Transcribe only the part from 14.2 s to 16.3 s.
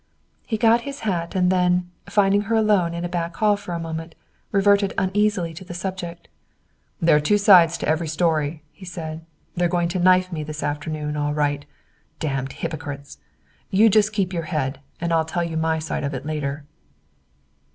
your head, and I'll tell you my side of it